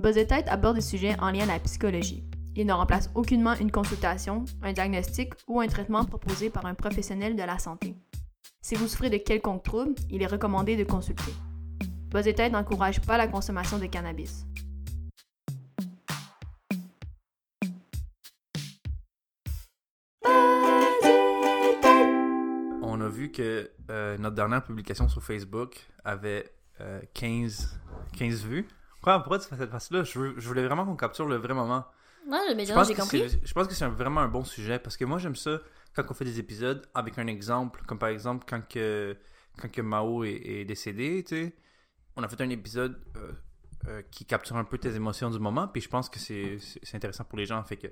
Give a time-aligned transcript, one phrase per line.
[0.00, 2.24] Buzz aborde des sujets en lien à la psychologie.
[2.56, 7.36] Il ne remplace aucunement une consultation, un diagnostic ou un traitement proposé par un professionnel
[7.36, 7.94] de la santé.
[8.62, 11.32] Si vous souffrez de quelconque trouble, il est recommandé de consulter.
[12.08, 14.46] Buzz n'encourage pas la consommation de cannabis.
[22.82, 27.78] On a vu que euh, notre dernière publication sur Facebook avait euh, 15,
[28.16, 28.66] 15 vues.
[29.02, 30.04] Quoi, pourquoi tu fais cette face-là?
[30.04, 31.86] Je, voulais vraiment qu'on capture le vrai moment.
[32.28, 33.28] Ouais, mais Je pense, j'ai que compris.
[33.30, 35.58] c'est- je pense que c'est vraiment un bon sujet parce que moi j'aime ça
[35.94, 39.16] quand on fait des épisodes avec un exemple, comme par exemple quand que,
[39.58, 41.56] quand que Mao est, est décédé, tu sais.
[42.16, 43.32] On a fait un épisode euh,
[43.88, 46.58] euh, qui capture un peu tes émotions du moment, puis je pense que c'est
[46.94, 47.62] intéressant pour les gens.
[47.64, 47.86] Fait que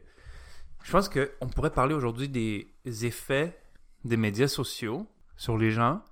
[0.83, 2.75] je pense qu'on pourrait parler aujourd'hui des
[3.07, 3.59] effets
[4.05, 6.03] des médias sociaux sur les gens,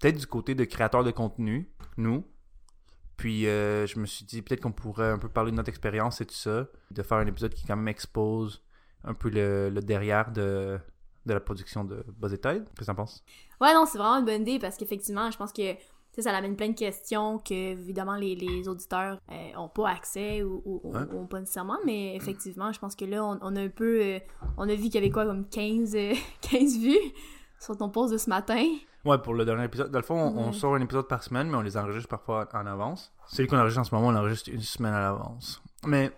[0.00, 2.24] peut-être du côté de créateurs de contenu, nous.
[3.22, 6.20] Puis euh, je me suis dit peut-être qu'on pourrait un peu parler de notre expérience
[6.20, 8.64] et tout ça, de faire un épisode qui quand même expose
[9.04, 10.76] un peu le, le derrière de,
[11.26, 12.64] de la production de Buzz et Tide.
[12.64, 13.22] Qu'est-ce que t'en penses?
[13.60, 15.60] Ouais, non, c'est vraiment une bonne idée parce qu'effectivement, je pense que
[16.18, 20.60] ça amène plein de questions que, évidemment, les, les auditeurs euh, ont pas accès ou,
[20.64, 24.00] ou- pas nécessairement, mais effectivement, je pense que là, on, on a un peu.
[24.02, 24.18] euh,
[24.56, 26.12] on a vu qu'il y avait quoi, comme 15, euh,
[26.50, 26.98] 15 vues
[27.60, 28.64] sur ton post de ce matin.
[29.04, 29.90] Ouais, pour le dernier épisode.
[29.90, 32.66] Dans le fond, on, sort un épisode par semaine, mais on les enregistre parfois en
[32.66, 33.12] avance.
[33.26, 35.60] Celui qu'on enregistre en ce moment, on l'enregistre une semaine à l'avance.
[35.86, 36.12] Mais,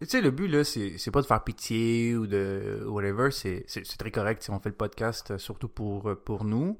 [0.00, 3.30] tu sais, le but, là, c'est pas de faire pitié ou de whatever.
[3.30, 3.66] C'est
[3.98, 6.78] très correct si on fait le podcast, euh, surtout pour, euh, pour nous,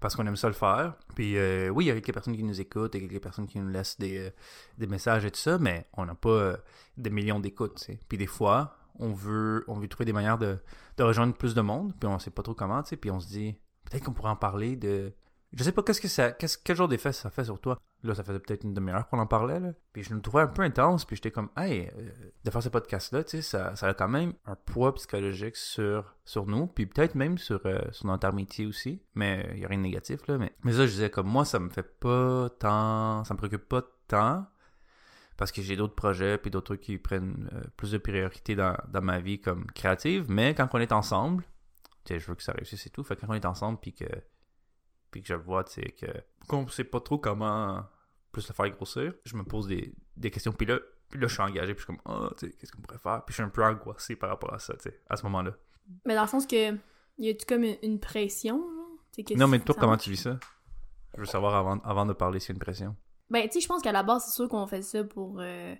[0.00, 0.94] parce qu'on aime ça le faire.
[1.14, 3.58] Puis, euh, oui, il y a quelques personnes qui nous écoutent et quelques personnes qui
[3.58, 4.30] nous laissent des,
[4.78, 6.56] des messages et tout ça, mais on n'a pas euh,
[6.96, 8.00] des millions d'écoutes, tu sais.
[8.08, 10.56] Puis, des fois, on veut, on veut trouver des manières de,
[10.96, 12.96] de rejoindre plus de monde, puis on sait pas trop comment, tu sais.
[12.96, 13.56] Puis, on se dit,
[13.88, 15.12] peut-être qu'on pourrait en parler de
[15.52, 17.78] je sais pas qu'est-ce que ça quel genre d'effet ça fait sur toi?
[18.02, 19.72] Là ça faisait peut-être une demi-heure qu'on en parlait là.
[19.92, 22.10] Puis je me trouvais un peu intense puis j'étais comme hey euh,
[22.44, 25.56] de faire ce podcast là tu sais ça, ça a quand même un poids psychologique
[25.56, 29.02] sur sur nous puis peut-être même sur euh, notre amitié aussi.
[29.14, 31.44] Mais il y a rien de négatif là mais mais ça je disais comme moi
[31.44, 34.46] ça me fait pas tant ça me préoccupe pas tant
[35.36, 38.76] parce que j'ai d'autres projets puis d'autres trucs qui prennent euh, plus de priorité dans,
[39.02, 40.26] ma vie comme créative.
[40.28, 41.44] Mais quand on est ensemble
[42.08, 44.06] je veux que ça réussisse et tout fait que quand on est ensemble puis que
[45.10, 46.06] puis que je le vois, tu sais, que
[46.48, 47.84] qu'on sait pas trop comment
[48.32, 50.78] plus le faire grossir, je me pose des, des questions, puis là,
[51.08, 52.98] puis là, je suis engagé, puis je suis comme, ah, tu sais, qu'est-ce qu'on pourrait
[52.98, 53.24] faire?
[53.24, 55.56] Puis je suis un peu angoissé par rapport à ça, tu sais, à ce moment-là.
[56.04, 56.76] Mais dans le sens que.
[57.18, 58.62] Y a-tu comme une, une pression,
[59.16, 60.38] que Non, mais toi, comment tu vis ça?
[61.14, 62.96] Je veux savoir avant, avant de parler s'il y a une pression.
[63.30, 65.40] Ben, tu sais, je pense qu'à la base, c'est sûr qu'on fait ça pour.
[65.40, 65.74] euh,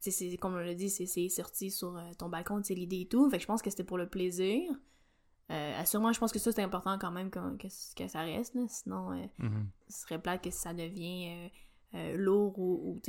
[0.00, 2.74] tu sais, comme on l'a dit, c'est c'est sorti sur euh, ton balcon, tu sais,
[2.74, 3.28] l'idée et tout.
[3.28, 4.70] Fait que je pense que c'était pour le plaisir.
[5.50, 7.66] Euh, assurément, je pense que ça, c'est important quand même que, que,
[7.96, 8.62] que ça reste, là.
[8.68, 9.66] Sinon, euh, Mhm.
[9.88, 11.48] ce serait plate que ça devient euh,
[11.98, 13.00] euh, lourd ou,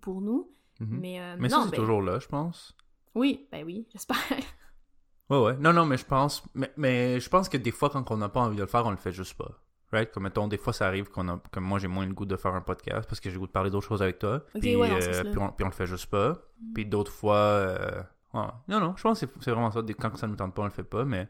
[0.00, 0.50] pour nous.
[0.80, 0.98] Mhm.
[1.00, 2.76] Mais, euh, Mais non, ça, c'est ben, toujours là, je pense.
[3.14, 4.16] Oui, ben oui, j'espère.
[5.30, 5.56] Ouais, ouais.
[5.58, 6.42] Non, non, mais je pense.
[6.54, 8.84] Mais, mais je pense que des fois, quand on n'a pas envie de le faire,
[8.84, 9.60] on le fait juste pas.
[9.92, 10.10] Right?
[10.10, 11.40] Comme mettons, des fois, ça arrive qu'on a.
[11.52, 13.46] Comme moi, j'ai moins le goût de faire un podcast parce que j'ai le goût
[13.46, 14.42] de parler d'autres choses avec toi.
[14.56, 15.30] Ok, puis, ouais, euh, sens-là.
[15.30, 16.36] puis, on, puis on le fait juste pas.
[16.74, 17.78] Puis d'autres fois.
[18.34, 18.40] ouais.
[18.66, 19.82] Non, non, je pense que c'est- vraiment ça.
[20.00, 21.04] Quand ça nous tente pas, on le fait pas.
[21.04, 21.28] Mais,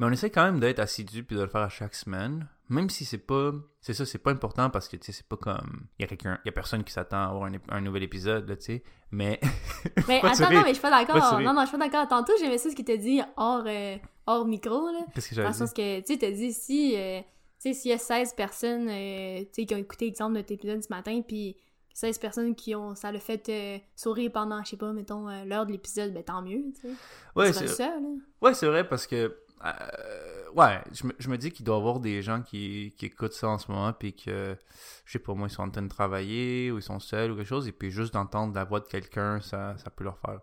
[0.00, 2.48] mais on essaie quand même d'être assidu puis de le faire à chaque semaine.
[2.70, 3.52] Même si c'est pas.
[3.82, 5.88] C'est ça, c'est pas important parce que, tu sais, c'est pas comme.
[5.98, 6.38] Il y a quelqu'un.
[6.42, 8.82] Il y a personne qui s'attend à avoir un, nouvel épisode, là, tu sais.
[9.10, 9.38] Mais.
[10.08, 11.40] Mais attends, non, mais je suis pas d'accord.
[11.40, 12.08] Non, non, je suis pas d'accord.
[12.08, 13.96] Tantôt, j'aimais ça ce qu'il t'a dit hors, euh,
[14.26, 15.00] hors micro, là.
[15.14, 15.58] Qu'est-ce que Dans j'avais le dit?
[15.58, 17.20] sens que, tu sais, t'as dit si, euh,
[17.60, 20.40] tu sais, s'il y a 16 personnes, euh, tu sais, qui ont écouté l'exemple de
[20.40, 21.56] tes épisode ce matin, puis
[21.92, 25.44] 16 personnes qui ont, ça le fait euh, sourire pendant, je sais pas, mettons, euh,
[25.44, 26.94] l'heure de l'épisode, ben tant mieux, tu sais.
[27.36, 28.08] Ouais, c'est ça, là.
[28.40, 31.78] Ouais, c'est vrai parce que euh, ouais, je me, je me dis qu'il doit y
[31.78, 34.56] avoir des gens qui, qui écoutent ça en ce moment puis que
[35.04, 37.36] je sais pas moi ils sont en train de travailler ou ils sont seuls ou
[37.36, 40.40] quelque chose et puis juste d'entendre la voix de quelqu'un ça, ça peut leur faire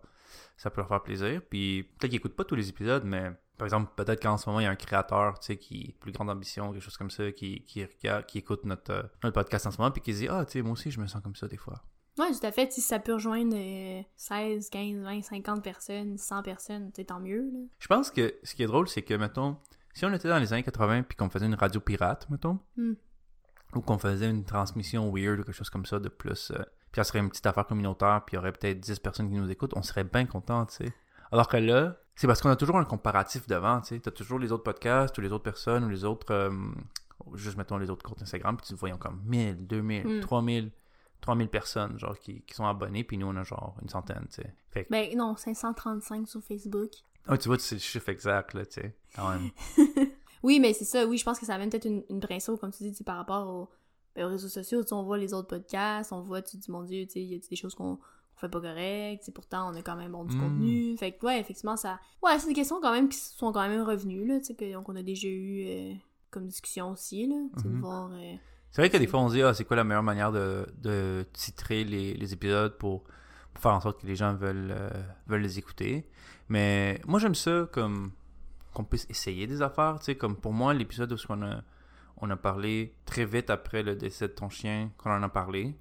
[0.56, 1.40] ça peut leur faire plaisir.
[1.48, 4.60] Puis peut-être qu'ils écoutent pas tous les épisodes mais par exemple peut-être qu'en ce moment
[4.60, 7.32] il y a un créateur tu sais qui plus grande ambition quelque chose comme ça
[7.32, 10.18] qui qui regarde qui écoute notre euh, notre podcast en ce moment puis qui se
[10.20, 11.82] dit ah tu sais moi aussi je me sens comme ça des fois
[12.18, 12.72] Ouais, tout à fait.
[12.72, 17.42] Si ça peut rejoindre euh, 16, 15, 20, 50 personnes, 100 personnes, sais, tant mieux,
[17.52, 17.58] là.
[17.78, 19.56] Je pense que ce qui est drôle, c'est que, mettons,
[19.94, 22.94] si on était dans les années 80 puis qu'on faisait une radio pirate, mettons, Hmm.
[23.74, 26.56] ou qu'on faisait une transmission weird ou quelque chose comme ça de plus, euh,
[26.90, 29.36] puis ça serait une petite affaire communautaire, puis il y aurait peut-être 10 personnes qui
[29.36, 30.92] nous écoutent, on serait bien content, tu sais.
[31.30, 34.00] Alors que là, c'est parce qu'on a toujours un comparatif devant, tu sais.
[34.00, 36.50] T'as toujours les autres podcasts ou les autres personnes ou les autres, euh,
[37.34, 40.20] juste mettons les autres comptes Instagram, puis tu voyons comme 1000, 2000, Hmm.
[40.20, 40.70] 3000,
[41.20, 44.42] 3000 personnes, genre, qui, qui sont abonnés, puis nous, on a genre une centaine, tu
[44.42, 44.54] sais.
[44.70, 46.90] Fait que, Ben non, 535 sur Facebook.
[47.26, 49.50] ah, tu vois, c'est le chiffre exact, là, tu sais, quand même.
[50.44, 52.70] Oui, mais c'est ça, oui, je pense que ça amène peut-être une, une pression, comme
[52.70, 53.68] tu dis, par rapport
[54.14, 54.82] ben, aux réseaux sociaux.
[54.82, 57.14] Tu sais, on voit les autres podcasts, on voit, tu te dis, mon Dieu, tu
[57.14, 57.98] sais, y a des choses qu'on
[58.36, 60.40] on fait pas correct, c'est pourtant on a quand même bon du Mm.
[60.40, 60.96] contenu.
[60.96, 61.98] Fait que ouais, effectivement, ça.
[62.22, 64.80] Ouais, c'est des questions quand même qui sont quand même revenues, là, tu sais, que-
[64.80, 65.94] qu'on a déjà eu euh,
[66.30, 67.34] comme discussion aussi, là.
[67.56, 67.80] Tu sais, de Mhm.
[67.80, 68.12] voir.
[68.12, 68.34] euh,
[68.70, 70.66] C'est vrai que des fois, on se dit, ah, c'est quoi la meilleure manière de,
[70.82, 73.04] de titrer les, les épisodes pour,
[73.52, 74.90] pour faire en sorte que les gens veulent, euh,
[75.26, 76.06] veulent les écouter.
[76.48, 78.12] Mais moi, j'aime ça comme
[78.74, 79.96] qu'on puisse essayer des affaires.
[79.98, 81.62] Tu sais, comme pour moi, l'épisode où on a,
[82.18, 85.76] on a parlé très vite après le décès de ton chien, qu'on en a parlé.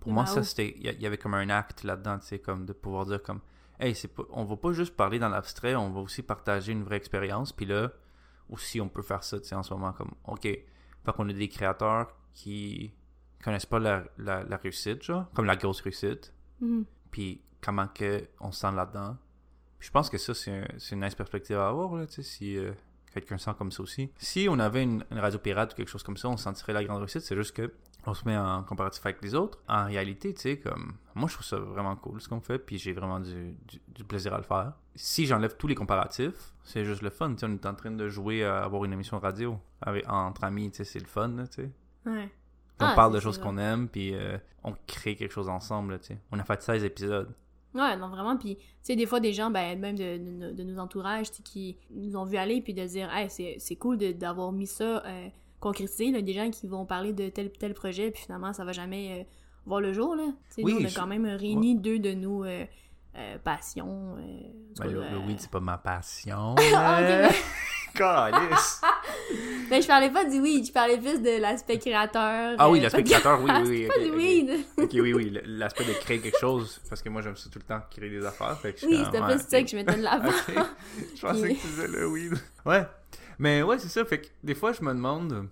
[0.00, 0.76] Pour moi, ça, c'était.
[0.78, 3.40] Il y avait comme un acte là-dedans, tu sais, comme de pouvoir dire comme,
[3.80, 6.84] hey, c'est pas, on va pas juste parler dans l'abstrait, on va aussi partager une
[6.84, 7.52] vraie expérience.
[7.52, 7.90] Puis là,
[8.48, 11.32] aussi, on peut faire ça, tu sais, en ce moment, comme, ok, fait qu'on a
[11.32, 12.92] des créateurs qui
[13.42, 16.84] connaissent pas la, la, la réussite, genre, comme la grosse réussite, mhm.
[17.10, 19.16] puis comment que on se sent là-dedans.
[19.80, 22.22] Je pense que ça, c'est un- c'est une nice perspective à avoir, là, tu sais,
[22.22, 22.72] si euh,
[23.12, 24.10] quelqu'un sent comme ça aussi.
[24.18, 26.84] Si on avait une, une radio pirate ou quelque chose comme ça, on sentirait la
[26.84, 27.72] grande réussite, c'est juste que
[28.08, 29.58] on se met en comparatif avec les autres.
[29.68, 32.78] En réalité, tu sais, comme, moi, je trouve ça vraiment cool, ce qu'on fait, puis
[32.78, 34.74] j'ai vraiment du, du, du plaisir à le faire.
[34.94, 37.90] Si j'enlève tous les comparatifs, c'est juste le fun, tu sais, on est en train
[37.90, 41.28] de jouer à avoir une émission radio avec, entre amis, tu sais, c'est le fun,
[41.28, 41.70] là, tu sais.
[42.06, 42.30] Ouais.
[42.80, 45.98] On Ah, parle de choses qu'on aime, puis euh, on crée quelque chose ensemble, là,
[45.98, 46.18] tu sais.
[46.30, 47.32] On a fait 16 épisodes.
[47.74, 48.36] Ouais, non, vraiment.
[48.36, 51.76] Puis, tu sais, des fois, des gens, ben, même de, de, de nos entourages, qui
[51.90, 55.28] nous ont vu aller, puis de dire, hey, c'est cool d'avoir mis ça euh,
[55.60, 58.72] concrétisé, là, des gens qui vont parler de tel tel projet, puis finalement, ça va
[58.72, 59.24] jamais euh,
[59.66, 60.24] voir le jour, là.
[60.58, 62.64] Oui, nous, on a je- quand même réuni deux de nos euh,
[63.44, 64.16] passions.
[64.78, 66.54] Ben, le, le weed, c'est pas ma passion.
[66.74, 67.34] Ah, ok,
[69.36, 72.54] mais- ben- je parlais pas du weed, je parlais plus de l'aspect créateur.
[72.58, 73.86] Ah oui, euh, l'aspect créateur, oui, oui, oui.
[73.88, 74.50] pas du weed.
[74.78, 77.64] Ok, oui, oui, l'aspect de créer quelque chose, parce que moi, j'aime ça tout le
[77.64, 78.58] temps, créer des affaires.
[78.60, 80.28] Fait que Oui, c'était ouais, plus ça que je mettais de l'avant.
[80.28, 80.54] Ok.
[81.16, 82.34] Je pensais que tu disais le weed.
[82.64, 82.86] Ouais.
[83.38, 84.04] Mais ouais, c'est ça.
[84.04, 85.48] Fait que des fois, je me demande.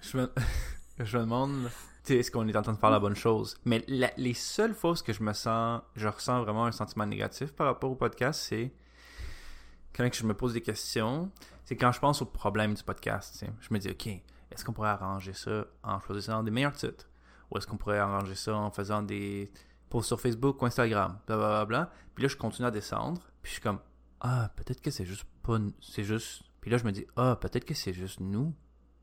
[0.00, 0.30] Je me,
[1.00, 1.70] je me demande.
[2.08, 3.58] Est-ce qu'on est en train de faire la bonne chose?
[3.64, 5.82] Mais la- les seules fois où que je me sens.
[5.96, 8.70] Je ressens vraiment un sentiment négatif par rapport au podcast, c'est.
[9.94, 11.30] Quand je me pose des questions,
[11.66, 13.32] c'est quand je pense au problème du podcast.
[13.32, 13.52] tu sais.
[13.60, 17.10] Je me dis, OK, est-ce qu'on pourrait arranger ça en choisissant des meilleurs titres?
[17.50, 19.50] Ou est-ce qu'on pourrait arranger ça en faisant des
[19.90, 21.18] posts sur Facebook ou Instagram?
[21.26, 21.90] Blablabla.
[22.14, 23.20] Puis là, je continue à descendre.
[23.42, 23.80] Puis je suis comme,
[24.20, 25.58] ah, peut-être que c'est juste pas.
[25.80, 26.44] C'est juste.
[26.60, 28.54] Puis là, je me dis, ah, peut-être que c'est juste nous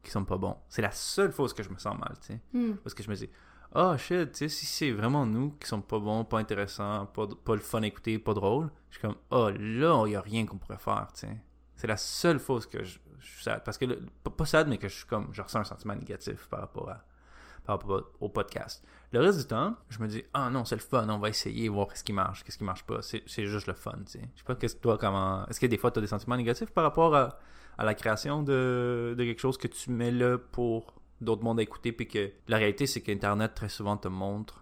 [0.01, 0.55] qui sommes pas bons.
[0.69, 2.41] C'est la seule fois que je me sens mal, tu sais.
[2.53, 2.75] Hmm.
[2.77, 3.29] Parce que je me dis,
[3.75, 7.27] ah, shit, tu sais, si c'est vraiment nous qui sommes pas bons, pas intéressants, pas,
[7.27, 10.21] pas le fun à écouter, pas drôle, je suis comme, ah, là, il y a
[10.21, 11.37] rien qu'on pourrait faire, tu sais.
[11.75, 13.63] C'est la seule où que je, suis sad.
[13.63, 16.47] Parce que, le- pas, sad, mais que je suis comme, je ressens un sentiment négatif
[16.47, 17.03] par rapport à
[17.65, 18.83] par rapport au podcast.
[19.13, 21.69] Le reste du temps, je me dis, ah non, c'est le fun, on va essayer,
[21.69, 23.01] voir ce qui marche, qu'est-ce qui marche pas.
[23.01, 24.29] C'est juste le fun, tu sais.
[24.33, 25.45] Je sais pas, qu'est-ce que toi, comment.
[25.47, 27.39] Est-ce que des fois, tu as des sentiments négatifs par rapport à,
[27.77, 31.63] à la création de, de quelque chose que tu mets là pour d'autres mondes à
[31.63, 34.59] écouter, puis que la réalité, c'est qu'Internet, très souvent, te montre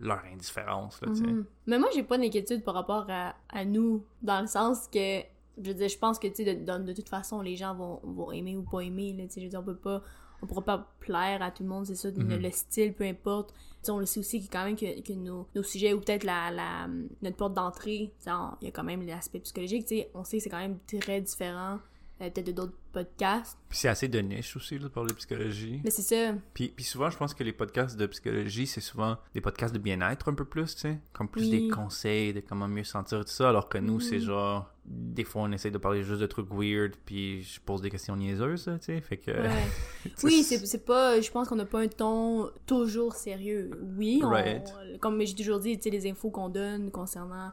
[0.00, 1.22] leur indifférence, là, sais.
[1.22, 1.44] Mhm.
[1.66, 5.22] Mais moi, j'ai pas d'inquiétude par rapport à, à nous, dans le sens que,
[5.62, 7.74] je veux dire, je pense que, tu sais, de, de, de toute façon, les gens
[7.74, 10.02] vont, vont aimer ou pas aimer, là, tu sais, je veux dire, on peut pas,
[10.42, 12.42] on pourra pas plaire à tout le monde, c'est ça, le- Mhm.
[12.42, 13.52] le style, peu importe.
[13.52, 16.00] Tu sais, on le sait aussi que quand même que, que nos, nos sujets, ou
[16.00, 16.88] peut-être la, la,
[17.22, 20.10] notre porte d'entrée, tu sais, on- il y a quand même l'aspect psychologique, tu sais,
[20.14, 21.78] on sait que c'est quand même très différent,
[22.20, 25.16] euh, peut-être de d'autres podcasts, Puis c'est assez de niche aussi, là, de parler de
[25.16, 25.80] psychologie.
[25.84, 29.18] mais c'est ça, Puis, puis souvent, je pense que les podcasts de psychologie, c'est souvent
[29.34, 30.98] des podcasts de bien-être un peu plus, tu sais.
[31.12, 31.50] Comme plus Oui.
[31.50, 33.50] des conseils de comment mieux se sentir, tout ça.
[33.50, 34.22] Alors que nous, c'est Mhm.
[34.22, 37.90] genre, des fois, on essaie de parler juste de trucs weird, puis je pose des
[37.90, 39.00] questions niaiseuses, tu sais.
[39.02, 39.32] Fait que.
[39.32, 39.50] ouais.
[40.24, 41.20] Oui, c'est c'est pas.
[41.20, 43.70] Je pense qu'on n'a pas un ton toujours sérieux.
[43.98, 44.64] Oui, on- Right.
[45.00, 47.52] comme j'ai toujours dit, tu sais, les infos qu'on donne concernant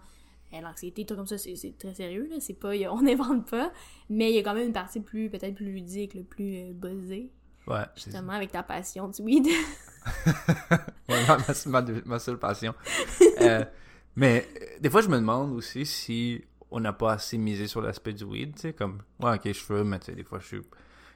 [0.62, 2.38] l'anxiété, tout comme ça, c'est très sérieux, là.
[2.39, 2.72] C'est pas.
[2.91, 3.72] on n'invente pas.
[4.10, 6.74] Mais il y a quand même une partie plus, peut-être plus ludique, le plus euh,
[6.74, 7.31] buzzée,
[7.65, 9.48] Ouais, justement, avec ta passion du weed.
[11.10, 12.74] Ouais, ma, ma- ma- ma seule passion.
[13.41, 13.63] Euh,
[14.15, 16.41] mais euh, des fois, je me demande aussi si
[16.72, 19.53] on n'a pas assez misé sur l'aspect du weed, tu sais, comme, ouais, ok, je
[19.53, 20.62] fume, mais tu sais, des fois, je suis,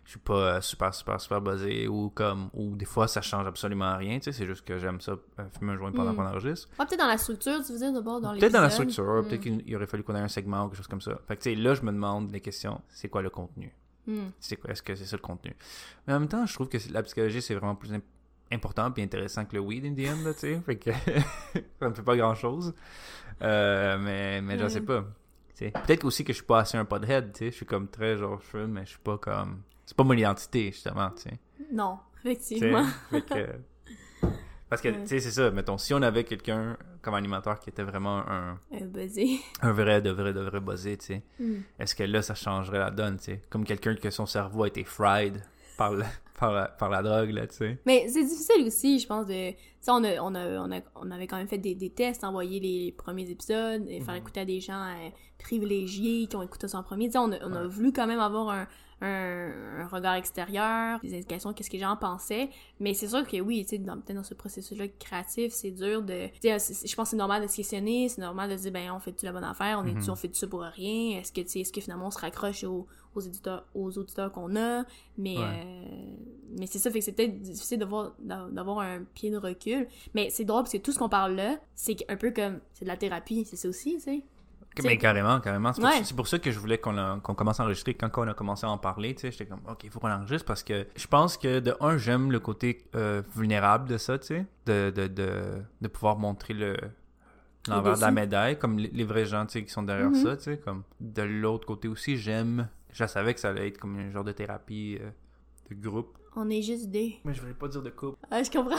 [0.08, 3.46] je suis pas euh, super, super, super buzzé, ou comme, ou des fois, ça change
[3.46, 6.16] absolument rien, tu sais, c'est juste que j'aime ça, euh, fumer un joint pendant Mm.
[6.16, 6.70] qu'on enregistre.
[6.80, 9.28] Ouais, peut-être dans la structure, tu veux dire, d'abord, dans Peut-être dans la structure, Mm.
[9.28, 11.20] peut-être qu'il aurait fallu qu'on ait un segment ou quelque chose comme ça.
[11.28, 13.74] Fait que, tu sais, là, je me demande les questions, c'est quoi le contenu?
[14.08, 14.28] Mm.
[14.40, 15.54] c'est quoi est-ce que c'est ça le contenu?
[16.08, 18.00] Mais en même temps je trouve que la psychologie c'est vraiment plus im-
[18.54, 20.92] important et intéressant que le weed in the end là, tu sais fait que
[21.82, 22.74] ça me fait pas grand chose
[23.42, 24.70] mais mais je Ouais.
[24.70, 25.02] sais pas
[25.50, 27.66] Tu sais, peut-être aussi que je suis pas assez un podhead tu sais je suis
[27.66, 31.10] comme très genre je fume mais je suis pas comme c'est pas mon identité justement
[31.10, 31.40] tu sais
[31.72, 32.86] Non, effectivement.
[33.12, 33.56] que-
[34.70, 37.84] parce que tu sais c'est ça mettons si on avait quelqu'un comme animateur qui était
[37.84, 39.40] vraiment un, Un buzzé.
[39.62, 41.56] un vrai de vrai de vrai buzzé tu sais Mm.
[41.80, 43.42] est-ce que là ça changerait la donne tu sais?
[43.50, 45.42] Comme quelqu'un que son cerveau a été fried
[45.78, 46.06] par, la,
[46.40, 47.78] par, la, par la drogue, là, tu sais.
[47.86, 49.52] Mais c'est difficile aussi, je pense, de...
[49.52, 51.92] Tu sais, on, a, on, a, on, a, on avait quand même fait des, des
[51.92, 54.20] tests, envoyer les premiers épisodes, et faire Mhm.
[54.22, 57.06] écouter à des gens euh, privilégiés qui ont écouté ça en premier.
[57.10, 58.68] Tu sais, on, a, on a voulu quand même avoir un,
[59.02, 62.50] un, un regard extérieur, des indications, qu'est-ce que les gens pensaient.
[62.80, 66.02] Mais c'est sûr que oui, tu sais, dans, peut-être dans ce processus-là créatif, c'est dur
[66.02, 66.28] de...
[66.42, 68.64] Tu sais, c'est- je pense que c'est normal de se questionner, c'est normal de se
[68.64, 70.10] dire, ben, on fait-tu la bonne affaire, on, est Mhm.
[70.10, 72.64] on fait ça pour rien, est-ce que, tu sais, est-ce que finalement on se raccroche
[72.64, 74.84] aux, aux éditeurs, aux auditeurs qu'on a,
[75.18, 75.44] mais, Ouais.
[75.44, 75.86] euh,
[76.58, 79.38] mais c'est ça, fait que c'est peut-être difficile de voir- d'a- d'avoir un pied de
[79.38, 79.88] recul.
[80.16, 82.86] Mais c'est drôle parce que tout ce qu'on parle là, c'est un peu comme, c'est
[82.86, 84.24] de la thérapie, c'est ça aussi, tu sais?
[84.84, 85.74] Mais carrément, carrément.
[85.74, 86.04] C'est pour, Ouais.
[86.04, 87.94] c'est pour ça que je voulais qu'on a- qu'on commence à enregistrer.
[87.94, 90.12] Quand on a commencé à en parler, tu sais, j'étais comme, OK, il faut qu'on
[90.12, 94.18] enregistre parce que je pense que, de un, j'aime le côté euh, vulnérable de ça,
[94.20, 96.76] tu sais, de, de, de, de pouvoir montrer le
[97.70, 100.24] l'envers de la médaille, comme les, les vrais gens, tu sais, qui sont derrière Mhm.
[100.24, 103.78] ça, tu sais, comme de l'autre côté aussi, j'aime, je savais que ça allait être
[103.78, 105.10] comme un genre de thérapie euh,
[105.70, 106.18] de groupe.
[106.38, 107.18] On est juste des...
[107.26, 108.18] Mais je voulais pas dire de couple.
[108.32, 108.78] Ah, je comprends.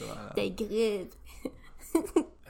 [0.00, 0.32] Voilà.
[0.34, 1.14] Des grippes.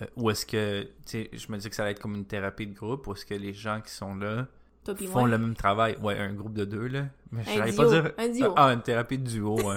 [0.02, 2.25] Euh, ou est-ce que, tu sais, je me dis que ça allait être comme une
[2.26, 4.47] thérapie de groupe, ou est-ce que les gens qui sont là
[5.12, 5.97] font le même travail?
[6.02, 7.04] Ouais, un groupe de deux, là.
[7.33, 8.12] Mais Un j'allais duo, pas dire.
[8.19, 8.52] un duo.
[8.57, 9.57] Ah, une thérapie de duo.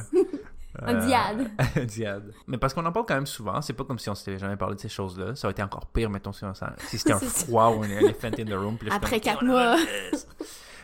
[0.82, 1.52] Un Euh, diade.
[1.76, 2.34] un diade.
[2.48, 4.56] Mais parce qu'on en parle quand même souvent, c'est pas comme si on s'était jamais
[4.56, 5.36] parlé de ces choses-là.
[5.36, 6.44] Ça aurait été encore pire, mettons, si,
[6.88, 8.78] si c'était un froid ou un elephant in the room.
[8.80, 9.78] puis là, je Après quatre mois.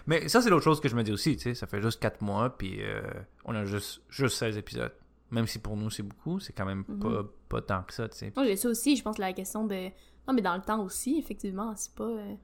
[0.06, 1.56] Mais ça, c'est l'autre chose que je me dis aussi, tu sais.
[1.56, 3.02] Ça fait juste 4 mois, puis euh,
[3.46, 4.92] on a juste, juste 16 épisodes.
[5.32, 7.00] Même si pour nous, c'est beaucoup, c'est quand même Mhm.
[7.00, 8.34] pas, pas tant que ça, tu sais.
[8.36, 9.90] Moi, j'ai ça aussi, je pense, la question de...
[10.28, 12.04] Non, mais dans le temps aussi, effectivement, c'est pas...
[12.04, 12.36] euh,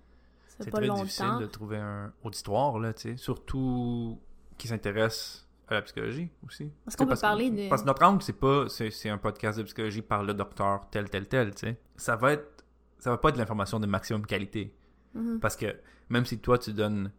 [0.47, 1.03] C'est C'est pas très longtemps.
[1.03, 3.17] difficile de trouver un auditoire, là, tu sais.
[3.17, 4.19] Surtout
[4.57, 6.71] qui s'intéresse à la psychologie aussi.
[6.85, 8.69] Parce qu'on peut parler de- Parce que notre angle, c'est pas...
[8.69, 11.79] C'est c'est un podcast de psychologie par le docteur tel, tel, tel, tu sais.
[11.97, 12.63] Ça va être...
[12.99, 14.73] Ça va pas être de l'information de maximum qualité.
[15.13, 15.39] Mhm.
[15.39, 15.75] Parce que
[16.09, 17.11] même si toi, tu donnes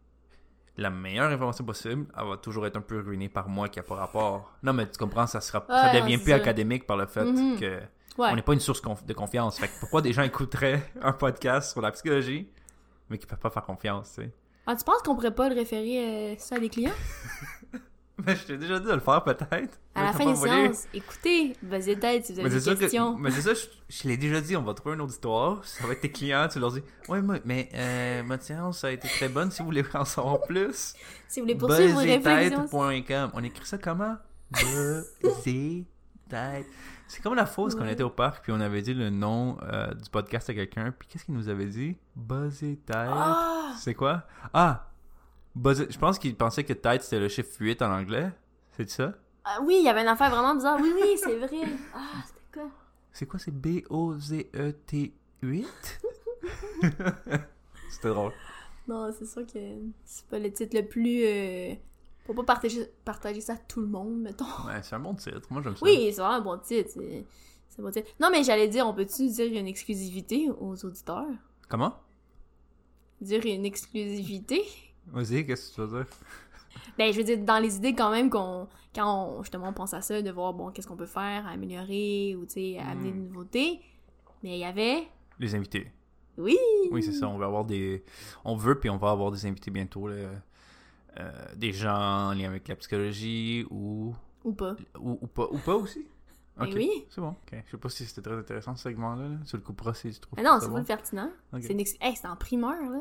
[0.77, 3.83] la meilleure information possible, elle va toujours être un peu ruinée par moi qui a
[3.83, 4.53] pas rapport.
[4.63, 5.65] Non, mais tu comprends, ça sera...
[5.67, 6.35] ça devient plus ça.
[6.37, 7.59] académique par le fait Mhm.
[7.59, 7.79] que...
[8.17, 8.29] Ouais.
[8.31, 9.59] On n'est pas une source conf- de confiance.
[9.59, 12.47] Fait que pourquoi des gens écouteraient un podcast sur la psychologie,
[13.09, 14.31] mais qui peuvent pas faire confiance, tu sais?
[14.65, 16.91] Ah, tu penses qu'on pourrait pas le référer euh, ça à des clients?
[18.25, 19.79] Mais je t'ai déjà dit de le faire, peut-être.
[19.93, 23.17] À la fin des séances, écoutez, vas-y tête si vous avez des que, questions.
[23.17, 25.93] mais c'est ça, je, je l'ai déjà dit, on va trouver un auditoire, ça va
[25.93, 29.29] être tes clients, tu leur dis «Ouais, moi, mais euh, ma séance a été très
[29.29, 30.93] bonne, si vous voulez en savoir plus,
[31.27, 32.67] Si vous voulez poursuivre vos réflexions...
[32.71, 34.17] On écrit ça comment?
[34.51, 35.85] Buzzetête.
[37.07, 39.93] C'est comme la fausse qu'on était au parc, puis on avait dit le nom euh,
[39.93, 41.95] du podcast à quelqu'un, puis qu'est-ce qu'il nous avait dit?
[42.15, 42.79] Buzzetête.
[42.91, 43.73] Ah!
[43.77, 44.23] C'est quoi?
[44.53, 44.89] Ah!
[45.63, 48.31] Je pense qu'il pensait que tête c'était le chiffre 8 en anglais.
[48.71, 49.13] C'est ça?
[49.43, 50.77] Ah oui, il y avait une affaire vraiment bizarre.
[50.81, 51.49] Oui, oui, c'est vrai.
[51.93, 52.69] Ah, c'était quoi?
[53.11, 53.39] C'est quoi?
[53.39, 55.67] C'est B-O-Z-E-T 8?
[57.89, 58.33] C'était drôle.
[58.87, 59.59] Non, c'est sûr que
[60.05, 61.23] c'est pas le titre le plus...
[61.25, 61.73] Euh...
[62.25, 64.45] Faut pas partager, partager ça à tout le monde, mettons.
[64.65, 65.41] Ouais, c'est un bon titre.
[65.49, 65.85] Moi, j'aime ça.
[65.85, 66.91] Oui, c'est vraiment un bon titre.
[66.93, 67.25] C'est
[67.69, 68.09] c'est un bon titre.
[68.19, 71.27] Non, mais j'allais dire, on peut-tu dire une exclusivité aux auditeurs?
[71.69, 71.95] Comment?
[73.21, 74.63] Dire une exclusivité?
[75.11, 76.07] Vas-y, qu'est-ce que tu veux dire?
[76.97, 79.93] Ben, je veux dire, dans les idées quand même, qu'on quand on, justement on pense
[79.93, 82.89] à ça, de voir, bon, qu'est-ce qu'on peut faire, à améliorer, ou tu sais, à
[82.89, 83.13] amener Hmm.
[83.13, 83.81] des nouveautés.
[84.43, 85.07] Mais il y avait...
[85.39, 85.91] Les invités.
[86.37, 86.57] Oui!
[86.91, 87.27] Oui, c'est ça.
[87.27, 88.03] On va avoir des.
[88.45, 90.07] On veut, puis on va avoir des invités bientôt.
[90.07, 90.15] là.
[91.19, 94.13] Euh, des gens en lien avec la psychologie ou.
[94.43, 94.75] Ou pas.
[94.99, 96.05] Ou, ou pas, ou pas aussi.
[96.57, 96.89] Ben Ok, oui.
[97.09, 97.29] C'est bon.
[97.29, 97.63] Ok.
[97.65, 99.27] Je sais pas si c'était très intéressant ce segment-là.
[99.27, 99.35] Là.
[99.47, 100.75] Tu le couperas si tu trouves Mais non, c'est bon?
[100.75, 101.31] pas pertinent.
[101.53, 101.61] Ok.
[101.63, 102.99] C'est une hey, en primeur, là.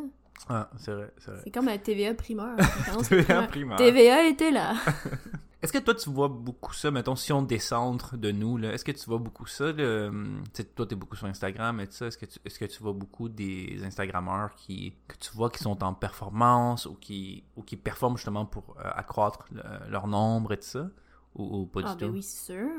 [0.48, 1.40] Ah, c'est vrai, c'est vrai.
[1.44, 2.56] C'est comme un TVA primeur.
[3.08, 3.78] TVA primeur.
[3.78, 4.74] TVA était là.
[5.62, 8.84] Est-ce que toi, tu vois beaucoup ça, mettons, si on descendre de nous, là, est-ce
[8.84, 10.10] que tu vois beaucoup ça, le...
[10.54, 12.38] tu sais, toi, t'es beaucoup sur Instagram et tout ça, est-ce que, tu...
[12.44, 16.84] est-ce que tu vois beaucoup des Instagrammeurs qui, que tu vois qui sont en performance
[16.86, 20.88] ou qui, ou qui performent justement pour euh, accroître le- leur nombre et tout ça,
[21.34, 22.12] ou, ou pas Ah, du ben tout?
[22.12, 22.70] oui, c'est sûr.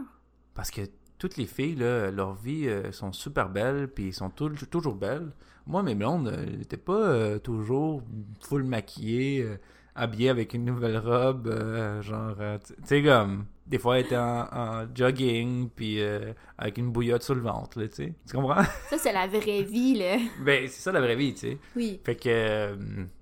[0.54, 0.82] Parce que
[1.18, 5.32] toutes les filles, là, leur vie, euh, sont super belles, puis sont tou- toujours belles.
[5.66, 8.02] Moi, mes blondes, euh, elles étaient pas euh, toujours
[8.42, 9.58] full maquillées, euh,
[9.96, 14.16] habillées avec une nouvelle robe, euh, genre, euh, tu sais, comme, des fois, elles étaient
[14.18, 18.14] en, en jogging, puis euh, avec une bouillotte sur le ventre, là, tu sais.
[18.30, 18.64] Tu comprends?
[18.90, 20.18] Ça, c'est la vraie vie, là.
[20.46, 21.58] ben, c'est ça la vraie vie, tu sais.
[21.76, 22.00] Oui.
[22.06, 22.76] Fait que, euh,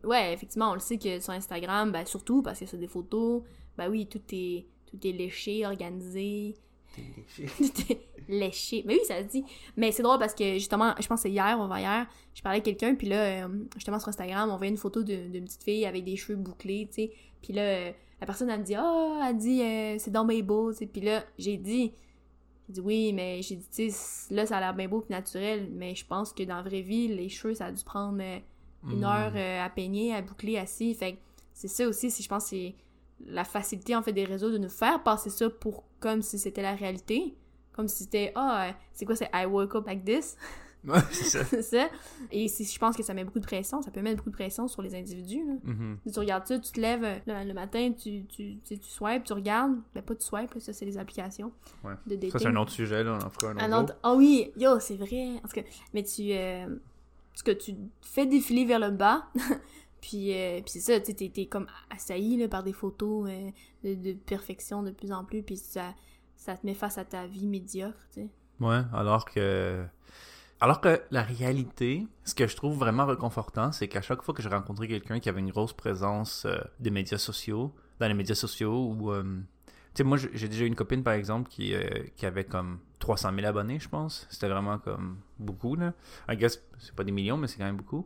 [0.03, 3.41] Ouais, effectivement, on le sait que sur Instagram, ben surtout parce que c'est des photos,
[3.77, 6.55] ben oui, tout est, tout est léché, organisé,
[7.01, 7.99] est
[8.29, 8.83] léché.
[8.85, 9.43] Mais oui, ça se dit.
[9.77, 12.59] Mais c'est drôle parce que justement, je pense que c'est hier ou avant-hier, je parlais
[12.59, 15.85] à quelqu'un, puis là, euh, justement sur Instagram, on voyait une photo d'une petite fille
[15.85, 17.11] avec des cheveux bouclés, tu sais.
[17.41, 20.41] Puis là, euh, la personne, elle me dit, ah, elle dit, euh, c'est dans mes
[20.41, 20.85] beau, tu sais.
[20.87, 21.91] Puis là, j'ai dit,
[22.67, 25.13] j'ai dit oui, mais j'ai dit, tu sais, là, ça a l'air bien beau et
[25.13, 28.17] naturel, mais je pense que dans la vraie vie, les cheveux, ça a dû prendre
[28.21, 28.39] euh,
[28.89, 29.03] une hmm.
[29.03, 30.93] heure euh, à peigner, à boucler, assis.
[30.95, 31.17] Fait que
[31.53, 32.75] c'est ça aussi, c'est- je pense que c'est
[33.25, 36.61] la facilité en fait des réseaux de nous faire passer ça pour comme si c'était
[36.61, 37.35] la réalité.
[37.73, 40.37] Comme si c'était Ah, c'est quoi c'est I woke up like this?
[40.87, 41.61] Ouais, c'est ça.
[41.63, 41.89] ça.
[42.31, 43.81] Et je pense que ça met beaucoup de pression.
[43.81, 45.43] Ça peut mettre beaucoup de pression sur les individus.
[45.43, 45.53] Là.
[45.63, 45.97] Mhm.
[46.13, 49.23] Tu regardes ça, tu te lèves euh, le, le matin, tu, tu, tu, tu swipes,
[49.23, 49.73] tu regardes.
[49.95, 51.51] Ben, pas tu swipes, ça, c'est les applications
[51.83, 51.93] Ouais.
[52.05, 52.29] de dating.
[52.29, 53.17] Ça, c'est un autre sujet, là.
[53.19, 53.63] On en fera un autre.
[53.63, 55.29] Un autre- Ah oui, yo, c'est vrai.
[55.43, 55.63] En tout cas,
[55.95, 56.21] mais tu.
[56.33, 56.67] Euh,
[57.43, 59.25] que tu fais défiler vers le bas.
[60.05, 64.91] puis, euh, ça, tu sais, t'es- comme assailli par des photos euh, de, perfection de
[64.91, 65.41] plus en plus.
[65.41, 65.95] Puis ça,
[66.35, 68.29] ça te met face à ta vie médiocre, tu sais.
[68.59, 69.83] Ouais, alors que.
[70.61, 74.43] Alors que la réalité, ce que je trouve vraiment réconfortant, c'est qu'à chaque fois que
[74.43, 78.35] j'ai rencontré quelqu'un qui avait une grosse présence euh, des médias sociaux, dans les médias
[78.35, 79.11] sociaux, ou.
[79.11, 79.23] euh,
[79.65, 81.81] tu sais, moi, j'ai déjà une copine, par exemple, qui, euh,
[82.21, 84.27] avait comme 300 000 abonnés, je pense.
[84.29, 85.93] C'était vraiment comme beaucoup, là.
[86.29, 88.05] I guess, c'est pas des millions, mais c'est quand même beaucoup.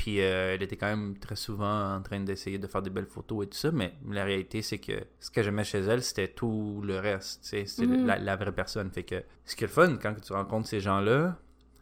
[0.00, 3.06] Puis euh, elle était quand même très souvent en train d'essayer de faire des belles
[3.08, 6.28] photos et tout ça, mais la réalité, c'est que ce que j'aimais chez elle, c'était
[6.28, 7.40] tout le reste.
[7.42, 8.06] C'était Mhm.
[8.06, 8.92] la, la vraie personne.
[8.92, 11.36] Fait que ce qui est le fun quand tu rencontres ces gens-là,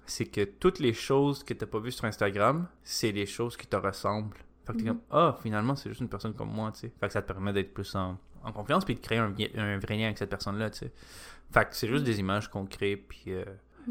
[0.06, 3.66] c'est que toutes les choses que t'as pas vues sur Instagram, c'est les choses qui
[3.66, 4.38] te ressemblent.
[4.66, 4.88] Fait que t'es Mhm.
[4.88, 6.92] comme, ah, finalement, c'est juste une personne comme moi, tu sais.
[6.98, 9.28] Fait que ça te permet d'être plus en, en confiance puis de créer un,
[9.78, 10.92] vrai lien avec cette personne-là, tu sais.
[11.52, 13.24] Fait que c'est juste des images qu'on crée, puis...
[13.28, 13.44] euh,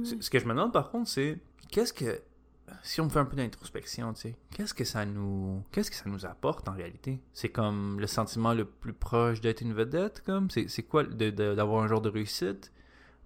[0.04, 1.38] Ce que je me demande, par contre, c'est,
[1.70, 2.20] qu'est-ce que...
[2.84, 5.62] Si on fait un peu d'introspection, tu sais, qu'est-ce que ça nous...
[5.72, 7.20] Qu'est-ce que ça nous apporte, en réalité?
[7.34, 10.50] C'est comme le sentiment le plus proche d'être une vedette, comme?
[10.50, 12.72] C'est c'est quoi d'avoir un genre de réussite?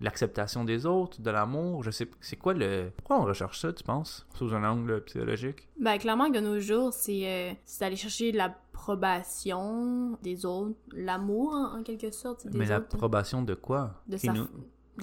[0.01, 3.83] l'acceptation des autres, de l'amour, je sais c'est quoi le pourquoi on recherche ça tu
[3.83, 5.67] penses sous un angle psychologique?
[5.77, 11.53] Ben, clairement que de nos jours, c'est euh, c'est d'aller chercher l'approbation des autres, l'amour
[11.53, 12.47] en, en quelque sorte.
[12.53, 14.01] mais l'approbation de quoi?
[14.07, 14.47] De sa- nous-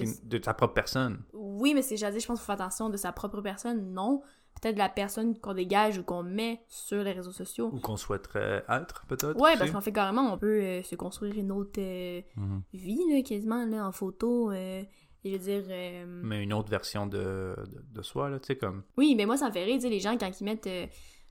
[0.05, 2.97] de- ta propre personne Oui, mais c'est jadis, je pense qu'il faut faire attention de
[2.97, 4.23] sa propre personne, non.
[4.61, 7.69] Peut-être de la personne qu'on dégage ou qu'on met sur les réseaux sociaux.
[7.73, 9.59] ou qu'on souhaiterait être peut-être Ouais, aussi?
[9.59, 12.63] parce qu'en fait, carrément, on peut euh, se construire une autre euh, Mhm.
[12.73, 14.51] vie, là, quasiment, là, en photo.
[14.51, 14.83] euh,
[15.25, 16.07] je veux dire...
[16.07, 19.37] mais une autre version de, de, de soi là tu sais comme Oui, mais moi,
[19.37, 20.69] ça me fait rire, tu sais, les gens, quand ils mettent...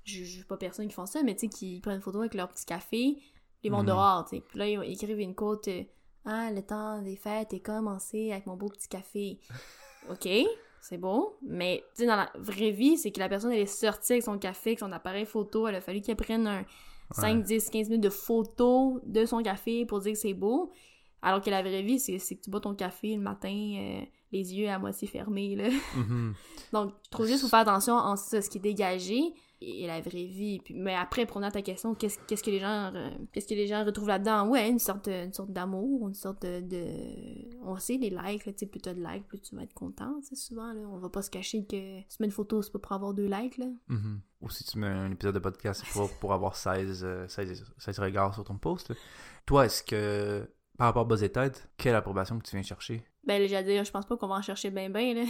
[0.04, 2.34] je suis pas personne qui font ça, mais tu sais, qui prennent une photo avec
[2.36, 3.18] leur petit café,
[3.64, 3.88] ils vont Mhm.
[3.88, 4.44] dehors, tu sais.
[4.48, 5.68] Puis là, ils écrivent une quote...
[6.26, 9.40] ah, le temps des fêtes est commencé avec mon beau petit café.
[10.10, 10.28] OK,
[10.82, 13.66] c'est beau, mais tu sais, dans la vraie vie, c'est que la personne, elle est
[13.66, 16.66] sortie avec son café, avec son appareil photo, elle a fallu qu'elle prenne un
[17.12, 20.72] 5, 10, 15 minutes de photos de son café pour dire que c'est beau.
[21.22, 24.54] Alors que la vraie vie, c'est que tu bois ton café le matin, euh, les
[24.54, 25.70] yeux à moitié fermés, là.
[25.96, 26.36] Mhm.
[26.74, 29.34] Donc, je trouve juste qu'il faut faire attention en ce qui est dégagé
[29.68, 30.60] et la vraie vie.
[30.64, 33.84] Puis, mais après, à ta question, qu'est-ce que les gens euh, qu'est-ce que les gens
[33.84, 34.48] retrouvent là-dedans?
[34.50, 38.46] Ouais, une sorte, de- une sorte d'amour, une sorte de, de- On sait, les likes,
[38.46, 40.82] là, tu sais, plus t'as de likes, plus tu vas être content, souvent, là.
[40.92, 41.76] On va pas se cacher que
[42.08, 43.68] si tu mets une photo, c'est pas pour avoir deux likes, là.
[43.88, 44.22] Mhm.
[44.42, 47.64] ou si tu mets un épisode de podcast c'est pour, pour avoir 16, euh, 16,
[47.78, 48.96] 16 regards sur ton post là.
[49.46, 50.48] toi est-ce que
[50.78, 53.04] par rapport à Buzz et Tête quelle approbation que tu viens chercher?
[53.24, 55.24] Ben, j'allais dire, je pense pas qu'on va en chercher ben ben, là.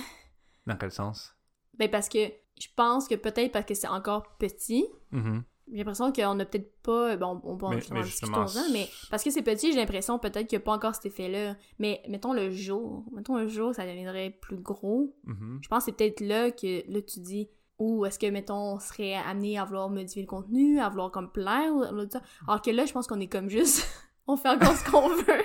[0.67, 1.33] dans quel sens?
[1.77, 2.17] Ben, parce que
[2.59, 5.43] je pense que peut-être parce que c'est encore petit, Mhm.
[5.71, 7.15] J'ai l'impression qu'on a peut-être pas.
[7.17, 8.05] Bon, on peut en Mais- justement mais
[8.37, 10.93] en justement, mais parce que c'est petit, j'ai l'impression peut-être qu'il n'y a pas encore
[10.93, 11.55] cet effet-là.
[11.79, 13.03] Mais mettons le jour.
[13.11, 15.15] Mettons un jour, ça deviendrait plus gros.
[15.23, 15.57] Mhm.
[15.63, 17.49] Je pense que c'est peut-être là que là tu dis.
[17.79, 21.31] Ou est-ce que, mettons, on serait amené à vouloir modifier le contenu, à vouloir comme
[21.31, 22.21] plaire, ou, ou ça.
[22.47, 23.87] Alors que là, je pense qu'on est comme juste.
[24.27, 25.43] on fait encore ce qu'on veut.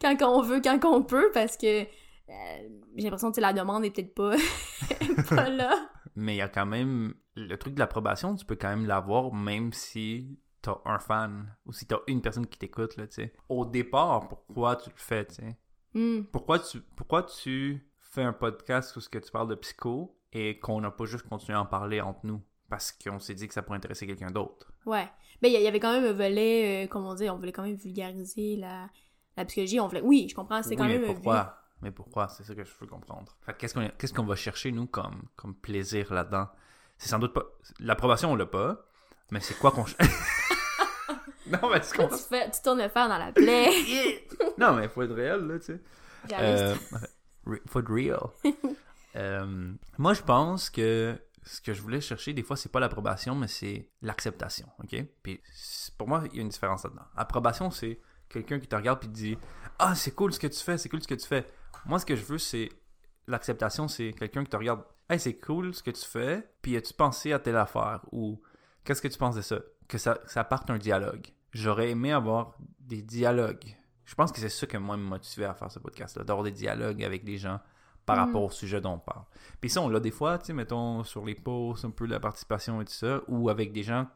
[0.00, 1.82] quand qu'on veut, quand qu'on peut, parce que.
[1.82, 1.84] euh,
[2.96, 4.34] j'ai l'impression que la demande est peut-être pas,
[5.28, 5.88] pas là.
[6.18, 9.32] Mais il y a quand même le truc de l'approbation, tu peux quand même l'avoir
[9.32, 13.32] même si t'as un fan ou si t'as une personne qui t'écoute là, tu sais.
[13.48, 15.56] Au départ, pourquoi tu le fais, tu sais?
[15.94, 16.24] Hmm.
[16.32, 20.58] Pourquoi tu pourquoi tu fais un podcast où ce que tu parles de psycho et
[20.58, 22.42] qu'on n'a pas juste continué à en parler entre nous?
[22.68, 24.72] Parce qu'on s'est dit que ça pourrait intéresser quelqu'un d'autre.
[24.84, 25.08] Ouais.
[25.40, 27.52] Ben, il y, y avait quand même un volet, euh, comme on dit, on voulait
[27.52, 28.90] quand même vulgariser la,
[29.36, 29.78] la psychologie.
[29.78, 30.02] On voulait...
[30.02, 31.00] Oui, je comprends, c'est quand même...
[31.00, 31.56] mais un pourquoi?
[31.82, 32.28] Mais pourquoi?
[32.28, 33.36] C'est ça que je veux comprendre.
[33.58, 36.48] Qu'est-ce qu'on qu'est-ce qu'on va chercher nous comme comme plaisir là-dedans?
[36.96, 37.44] C'est sans doute pas
[37.78, 38.84] l'approbation on l'a pas,
[39.30, 39.84] mais c'est quoi qu'on
[41.46, 41.88] Non, mais tu
[42.28, 43.70] fais, tu tournes le fer dans la plaie.
[44.58, 45.80] non, mais faut être réel, là, tu sais.
[46.32, 46.74] Euh,
[47.66, 48.20] faut être real.
[49.16, 53.34] Euh, moi, je pense que ce que je voulais chercher, des fois, c'est pas l'approbation,
[53.34, 55.02] mais c'est l'acceptation, OK?
[55.22, 55.40] Puis,
[55.96, 57.06] pour moi, il y a une différence là-dedans.
[57.16, 59.38] Approbation, c'est quelqu'un qui te regarde puis te dit
[59.78, 61.46] «Ah, c'est cool ce que tu fais, c'est cool ce que tu fais.»
[61.86, 62.68] Moi, ce que je veux, c'est...
[63.26, 66.94] L'acceptation, c'est quelqu'un qui te regarde «Hey, c'est cool ce que tu fais, puis as-tu
[66.94, 68.40] pensé à telle affaire?» Ou
[68.84, 71.26] «Qu'est-ce que tu penses de ça?» Que ça, que ça parte un dialogue.
[71.52, 73.76] J'aurais aimé avoir des dialogues.
[74.04, 77.02] Je pense que c'est ça qui m'a motivé à faire ce podcast-là, d'avoir des dialogues
[77.04, 77.60] avec les gens
[78.06, 78.24] par Mhm.
[78.26, 79.24] rapport au sujet dont on parle.
[79.60, 82.20] Puis ça, on l'a des fois, tu sais, mettons, sur les posts, un peu la
[82.20, 84.06] participation et tout ça, ou avec des gens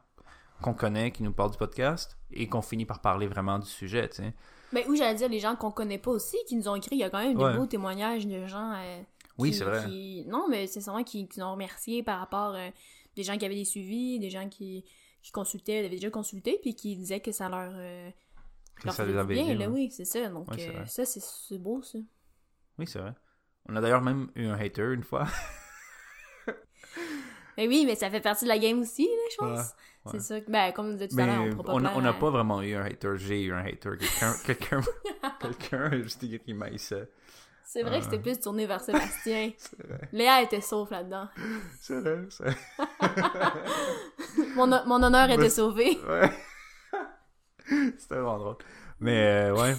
[0.63, 4.09] qu'on connaît qui nous parlent du podcast et qu'on finit par parler vraiment du sujet,
[4.09, 4.33] tu sais.
[4.71, 6.95] Mais oui, j'allais dire les gens qu'on connaît pas aussi, qui nous ont écrit.
[6.95, 7.51] Il y a quand même Ouais.
[7.51, 8.73] des beaux témoignages de gens.
[8.73, 9.01] euh,
[9.37, 9.85] Oui, c'est vrai.
[9.85, 12.69] qui- Non, mais c'est sûrement qui, qui nous ont remercié par rapport euh,
[13.15, 14.83] des gens qui avaient des suivis, des gens qui,
[15.21, 17.71] qui consultaient, avaient déjà consulté, puis qui disaient que ça leur.
[17.75, 18.09] euh,
[18.77, 19.73] Que leur ça les avait bien, dit, là, ouais.
[19.73, 20.27] oui, c'est ça.
[20.29, 21.99] Donc, euh, ça, c'est- c'est beau, ça.
[22.79, 23.13] Oui, c'est vrai.
[23.69, 25.25] On a d'ailleurs même eu un hater une fois.
[27.57, 29.49] Mais oui, mais ça fait partie de la game aussi, là, je pense.
[29.59, 29.63] Ouais,
[30.05, 30.11] ouais.
[30.11, 30.41] C'est ça.
[30.41, 32.29] que- Ben, comme on disait tout à l'heure, on on n'a on n'a à- pas
[32.29, 33.11] vraiment eu un hater.
[33.17, 33.91] J'ai eu un hater.
[33.99, 34.81] Quelqu'un quelqu'un
[35.39, 37.09] quelqu'un a juste dit qu'il m'haïssait.
[37.65, 38.21] C'est vrai que c'était Ouais.
[38.23, 39.51] plus tourné vers Sébastien.
[40.11, 41.27] Léa était sauf là-dedans.
[41.79, 42.19] C'est vrai.
[42.29, 42.55] c'est-
[44.55, 45.97] Mon, mon honneur était sauvé.
[46.07, 46.29] Ouais.
[47.97, 48.57] C'était vraiment drôle.
[48.99, 49.75] Mais euh, ouais,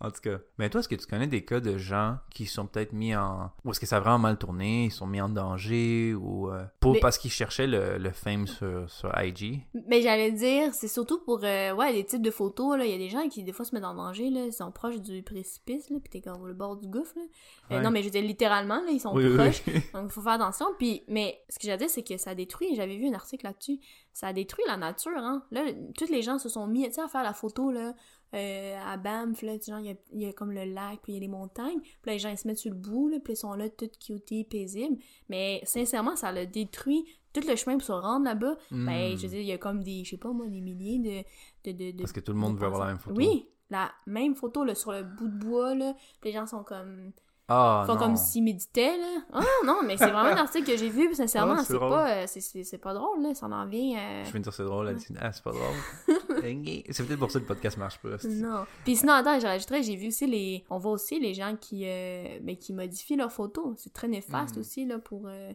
[0.00, 0.38] en tout cas.
[0.58, 3.50] Mais toi, est-ce que tu connais des cas de gens qui sont peut-être mis en...
[3.64, 6.50] Ou est-ce que ça a vraiment mal tourné, ils sont mis en danger, ou...
[6.50, 6.92] euh, pour...
[6.94, 9.62] Mais- Parce qu'ils cherchaient le, le fame sur, sur IG.
[9.88, 12.78] Mais j'allais dire, c'est surtout pour euh, ouais, les types de photos.
[12.78, 12.84] là.
[12.86, 14.30] Il y a des gens qui, des fois, se mettent en danger.
[14.30, 14.46] Là.
[14.46, 17.12] Ils sont proches du précipice, là, puis t'es comme au bord du gouffre.
[17.16, 17.22] Là.
[17.22, 17.82] Euh, Ouais.
[17.82, 19.62] non, mais je veux dire, littéralement, là, ils sont Oui, proches.
[19.68, 19.74] oui.
[19.94, 20.66] Donc, il faut faire attention.
[20.78, 22.74] Puis, mais ce que j'allais dire, c'est que ça détruit.
[22.74, 23.78] J'avais vu un article là-dessus.
[24.12, 25.12] Ça détruit la nature.
[25.16, 25.44] Hein.
[25.52, 25.62] Là,
[25.96, 27.94] tous les gens se sont mis tu sais, à faire la photo là,
[28.34, 29.42] euh, à Banff.
[29.42, 31.20] Là, genre, il y a, il y a comme le lac, puis il y a
[31.20, 31.80] les montagnes.
[31.80, 33.08] Puis là, les gens, ils se mettent sur le bout.
[33.08, 34.98] Là, puis ils sont là, tout cutie, paisibles.
[35.28, 38.56] Mais sincèrement, ça l'a détruit tout le chemin pour se rendre là-bas.
[38.70, 39.16] Ben, Hmm.
[39.16, 41.70] je veux dire, il y a comme des, je sais pas moi, des milliers de.
[41.70, 43.16] de, de, de- Parce que tout le monde de veut avoir la même photo.
[43.16, 45.74] Oui, la même photo là, sur le bout de bois.
[45.74, 45.94] Là.
[46.24, 47.12] Les gens sont comme.
[47.50, 47.98] Ah, font non.
[47.98, 48.96] comme s'ils méditaient.
[48.96, 49.22] Là.
[49.32, 52.40] Ah non, mais c'est vraiment un article que j'ai vu, sincèrement, c'est pas, euh, c'est-
[52.40, 53.22] c'est c'est pas drôle.
[53.22, 53.34] Là.
[53.34, 53.98] Ça en vient.
[53.98, 55.74] euh, Je viens de dire c'est drôle, elle dit ah c'est pas drôle.
[56.90, 58.16] C'est peut-être pour ça que le podcast marche pas.
[58.28, 58.64] Non.
[58.84, 60.64] Puis sinon, attends, j'ai rajouterais, j'ai vu aussi les.
[60.70, 63.74] On voit aussi les gens qui, euh, ben, qui modifient leurs photos.
[63.76, 64.60] C'est très néfaste Mm.
[64.60, 65.52] aussi là, pour, euh,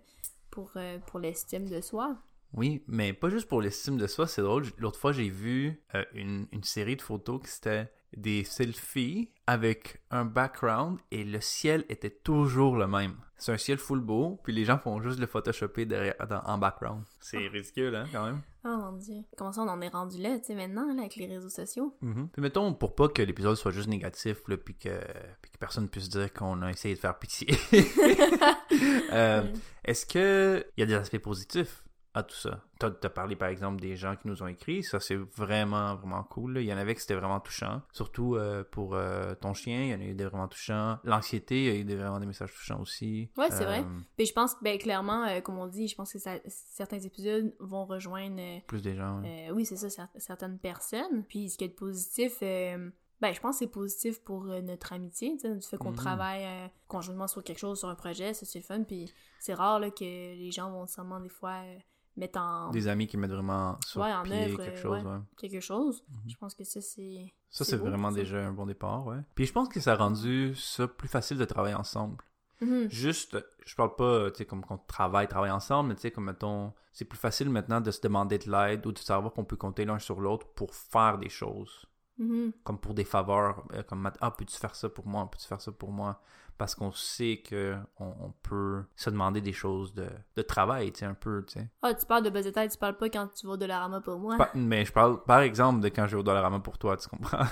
[0.51, 2.15] pour, euh, pour l'estime de soi.
[2.53, 4.65] Oui, mais pas juste pour l'estime de soi, c'est drôle.
[4.77, 10.01] L'autre fois, j'ai vu euh, une, une série de photos qui c'était des selfies avec
[10.11, 13.15] un background et le ciel était toujours le même.
[13.37, 16.57] C'est un ciel full beau, puis les gens font juste le photoshopper derrière, dans- en
[16.57, 17.03] background.
[17.19, 18.41] C'est ridicule, hein, quand même.
[18.63, 19.17] Oh mon dieu.
[19.37, 21.95] Comment ça, on en est rendu là, tu sais, maintenant, là, avec les réseaux sociaux?
[21.99, 24.97] Puis mettons, pour pas que l'épisode soit juste négatif, là, puis que,
[25.41, 27.47] puis que personne puisse dire qu'on a essayé de faire pitié.
[29.11, 29.53] Euh, Mm.
[29.85, 31.83] Est-ce que il y a des aspects positifs?
[32.15, 32.61] À tout ça?
[32.79, 36.23] Tu as parlé par exemple des gens qui nous ont écrit, ça c'est vraiment vraiment
[36.23, 36.53] cool.
[36.55, 36.61] là.
[36.61, 39.89] Il y en avait qui c'était vraiment touchant, surtout euh, pour euh, ton chien, il
[39.89, 40.97] y en a eu des vraiment touchants.
[41.03, 43.29] L'anxiété, il y a eu des, vraiment des messages touchants aussi.
[43.37, 43.85] Ouais, c'est Euh, vrai.
[44.17, 46.99] Mais je pense que, ben, clairement, euh, comme on dit, je pense que ça- certains
[46.99, 49.21] épisodes vont rejoindre, euh, Plus des gens.
[49.23, 51.23] euh, oui, c'est ça, cer- certaines personnes.
[51.27, 52.89] Puis ce qui est positif, euh,
[53.21, 55.91] ben, je pense que c'est positif pour euh, notre amitié, tu sais, du fait qu'on
[55.91, 55.95] Mhm.
[55.95, 58.83] travaille euh, conjointement sur quelque chose, sur un projet, ça c'est fun.
[58.83, 61.77] Puis c'est rare là, que les gens vont sûrement des fois euh,
[62.17, 65.03] mettre en Des amis qui mettent vraiment sur Ouais, en pied œuvre, quelque euh, chose.
[65.03, 65.11] ouais.
[65.11, 65.19] ouais.
[65.37, 66.03] quelque chose.
[66.09, 66.29] Mhm.
[66.29, 67.33] Je pense que ça c'est.
[67.49, 69.19] Ça, c'est vraiment déjà un bon départ, ouais.
[69.33, 72.23] Puis je pense que ça a rendu ça plus facile de travailler ensemble.
[72.61, 72.89] Mhm.
[72.89, 76.25] Juste, je parle pas, tu sais, comme qu'on travaille, travaille ensemble, mais tu sais, comme
[76.25, 79.57] mettons, c'est plus facile maintenant de se demander de l'aide ou de savoir qu'on peut
[79.57, 81.85] compter l'un sur l'autre pour faire des choses.
[82.17, 82.53] Mhm.
[82.63, 85.71] Comme pour des faveurs, euh, comme ah, peux-tu faire ça pour moi, peux-tu faire ça
[85.71, 86.21] pour moi?
[86.57, 90.99] Parce qu'on sait que on, on peut se demander des choses de, de travail, tu
[90.99, 91.69] sais, un peu, tu sais.
[91.81, 93.99] Ah, tu parles de buzz de tête, tu parles pas quand tu vas au Dollarama
[93.99, 94.37] pour moi.
[94.37, 97.09] Pas- mais je parle, par exemple, de quand je vais au Dollarama pour toi, tu
[97.09, 97.43] comprends?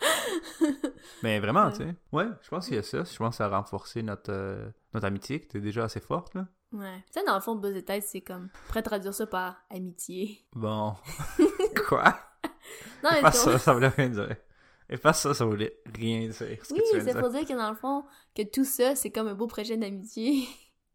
[1.22, 1.72] mais vraiment, Ouais.
[1.72, 1.96] tu sais.
[2.12, 3.02] Ouais, je pense qu'il y a ça.
[3.04, 6.34] Je pense que ça a renforcé notre, euh, notre amitié, qui était déjà assez forte,
[6.34, 6.46] là.
[6.72, 6.98] Ouais.
[7.12, 8.48] Tu sais, dans le fond, buzz tête, c'est comme.
[8.62, 10.46] Je pourrais traduire ça par amitié.
[10.54, 10.94] Bon.
[11.88, 12.14] Quoi?
[13.04, 14.36] Non, mais Pas c'est- ça, ça voulait rien dire.
[14.88, 16.34] Et pas ça, ça voulait rien dire.
[16.34, 18.04] Ce Oui, c'est pour dire que dans le fond,
[18.36, 20.46] que tout ça, c'est comme un beau projet d'amitié.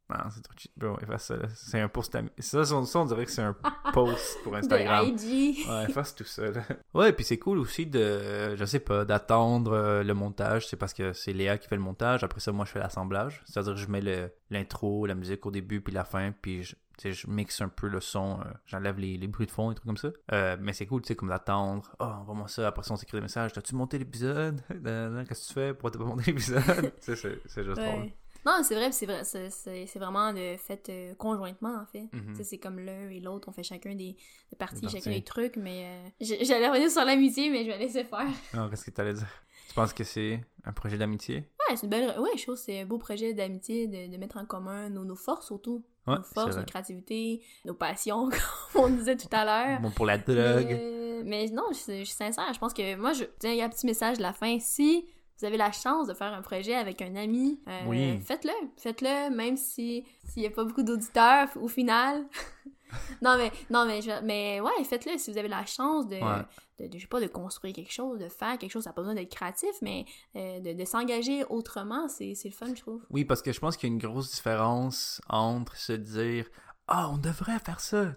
[0.10, 0.72] Non, c'est trop cheap.
[0.76, 1.36] Bon, efface ça.
[1.56, 3.56] C'est un post ami- Ça, ça, on dirait que c'est un
[3.94, 5.06] post pour Instagram.
[5.06, 5.66] De IG.
[5.70, 6.64] Ouais, efface tout ça, là.
[6.94, 10.68] Ouais, puis c'est cool aussi de, je sais pas, d'attendre euh, le montage.
[10.68, 12.26] C'est parce que c'est Léa qui fait le montage.
[12.26, 13.42] Après ça, moi, je fais l'assemblage.
[13.46, 16.76] C'est-à-dire que je mets le- l'intro, la musique au début, puis la fin, puis je,
[17.02, 18.40] sais, je mixe un peu le son.
[18.42, 20.10] euh, J'enlève les, les bruits de fond et trucs comme ça.
[20.32, 21.96] Euh, mais c'est cool, tu sais, comme d'attendre.
[22.00, 22.68] Oh, envoie-moi ça.
[22.68, 23.54] Après ça, on s'écrit des messages.
[23.54, 24.62] T'as-tu monté l'épisode?
[24.70, 25.74] Qu'est-ce que tu fais?
[25.74, 26.64] Pourquoi t'as pas monté l'épisode?
[26.66, 28.00] tu sais, c'est c'est juste drôle.
[28.02, 28.16] Ouais.
[28.44, 32.10] Non, c'est vrai, puis c'est vrai, c'est- vraiment de fait euh, conjointement, en fait.
[32.12, 32.30] Mhm.
[32.32, 34.16] Tu sais, c'est comme l'un et l'autre, on fait chacun des,
[34.50, 38.04] des parties, chacun des trucs, mais euh, j'allais revenir sur l'amitié, mais je vais laisser
[38.04, 38.26] faire.
[38.56, 39.28] Non, qu'est-ce que t'allais dire?
[39.68, 41.36] Tu penses que c'est un projet d'amitié?
[41.70, 42.20] Ouais, c'est une belle.
[42.20, 45.06] Ouais, je trouve que c'est un beau projet d'amitié, de, de mettre en commun nos,
[45.06, 45.86] nos forces surtout.
[46.08, 48.30] Ouais, nos forces, notre créativité, nos passions,
[48.74, 49.80] comme on disait tout à l'heure.
[49.82, 50.66] Bon, pour la drogue.
[50.68, 52.52] Mais, mais non, je, suis- je suis sincère.
[52.54, 54.58] Je pense que moi, je tiens, il y a un petit message de la fin.
[54.60, 55.06] Si
[55.40, 58.20] vous avez la chance de faire un projet avec un ami, euh, Oui.
[58.22, 58.52] faites-le.
[58.78, 62.26] Faites-le, même si s'il n'y a pas beaucoup d'auditeurs au final.
[63.22, 66.44] non, mais, non, mais, je- mais ouais, faites-le si vous avez la chance de, Ouais.
[66.80, 68.84] de, de, je sais pas, de construire quelque chose, de faire quelque chose.
[68.84, 72.68] Ça n'a pas besoin d'être créatif, mais euh, de, de s'engager autrement, c'est le fun,
[72.76, 73.02] je trouve.
[73.10, 76.46] Oui, parce que je pense qu'il y a une grosse différence entre se dire
[76.88, 78.14] Ah, on devrait faire ça.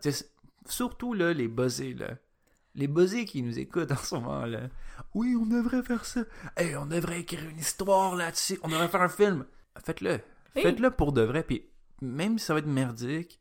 [0.66, 2.10] Surtout là, les buzzés, là.
[2.76, 4.62] Les buzzés qui nous écoutent en ce moment, là.
[5.14, 6.22] Oui, on devrait faire ça.
[6.56, 8.58] Hey, on devrait écrire une histoire là-dessus.
[8.62, 9.44] On devrait faire un film.
[9.84, 10.20] Faites-le.
[10.56, 10.62] Oui.
[10.62, 11.42] Faites-le pour de vrai.
[11.44, 11.66] Puis
[12.00, 13.40] même si ça va être merdique,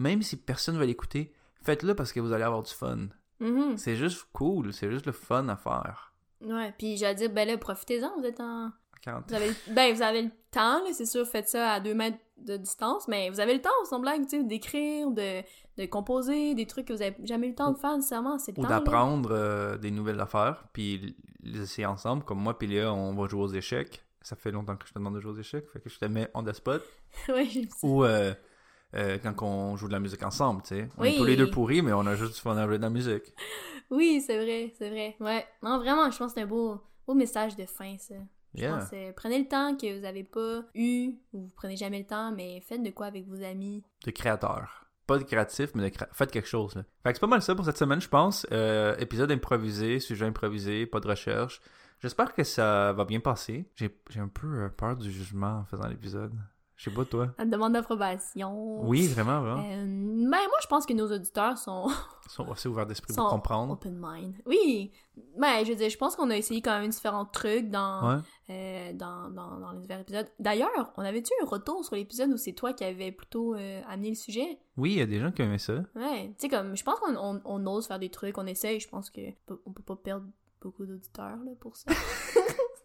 [0.00, 1.32] même si personne va l'écouter,
[1.62, 3.08] faites-le parce que vous allez avoir du fun.
[3.38, 3.76] Mhm.
[3.76, 4.72] C'est juste cool.
[4.72, 6.14] C'est juste le fun à faire.
[6.40, 8.70] Ouais, puis j'allais dire, ben là, profitez-en, vous êtes en...
[9.02, 9.24] 40.
[9.28, 12.56] Vous avez, ben, vous avez le temps, c'est sûr, faites ça à deux mètres de
[12.58, 15.42] distance, mais vous avez le temps, sans blague, tu sais, d'écrire, de,
[15.78, 18.58] de composer, des trucs que vous avez jamais eu le temps de faire, nécessairement, c'est
[18.58, 22.24] ou d'apprendre euh, des nouvelles affaires, puis les essayer ensemble.
[22.24, 24.04] Comme moi, puis Léa, on va jouer aux échecs.
[24.20, 26.04] Ça fait longtemps que je te demande de jouer aux échecs, fait que je te
[26.04, 26.82] mets on the spot.
[27.26, 27.32] ça.
[27.82, 28.34] Ou euh,
[28.94, 30.88] euh, quand on joue de la musique ensemble, tu sais.
[30.98, 32.82] On est tous les deux pourris, mais on a juste du fun à jouer de
[32.82, 33.24] la musique.
[33.92, 35.16] Oui, c'est vrai, c'est vrai.
[35.18, 35.44] Ouais.
[35.64, 38.14] Non, vraiment, je pense que c'est un beau, beau message de fin, ça.
[38.54, 38.78] Je Yeah.
[38.78, 42.04] pense, euh, prenez le temps que vous avez pas eu, ou vous prenez jamais le
[42.06, 43.82] temps, mais faites de quoi avec vos amis.
[44.06, 44.86] De créateur.
[45.08, 46.76] Pas de créatif, mais de faites quelque chose.
[46.76, 46.84] Là.
[47.02, 48.46] Fait que c'est pas mal ça pour cette semaine, je pense.
[48.52, 51.60] Euh, épisode improvisé, sujet improvisé, pas de recherche.
[52.00, 53.68] J'espère que ça va bien passer.
[53.74, 56.32] J'ai j'ai un peu euh, peur du jugement en faisant l'épisode.
[56.80, 57.28] Je sais pas toi.
[57.36, 58.80] La demande d'approbation.
[58.88, 59.60] Oui, vraiment, vraiment.
[59.70, 61.88] Euh, ben, moi, je pense que nos auditeurs sont,
[62.26, 63.74] sont assez ouverts d'esprit pour comprendre.
[63.74, 64.36] open mind.
[64.46, 64.90] Oui.
[65.36, 68.20] Ben, je veux dire, je pense qu'on a essayé quand même différents trucs dans, Ouais.
[68.48, 70.26] euh, dans, dans, dans les divers épisodes.
[70.38, 74.08] D'ailleurs, on avait-tu un retour sur l'épisode où c'est toi qui avais plutôt euh, amené
[74.08, 74.58] le sujet?
[74.78, 75.74] Oui, il y a des gens qui aimaient ça.
[75.94, 78.80] Ouais, tu sais, comme, je pense qu'on on, on ose faire des trucs, on essaye,
[78.80, 79.20] je pense que
[79.66, 80.24] on peut pas perdre
[80.62, 81.90] beaucoup d'auditeurs, là, pour ça.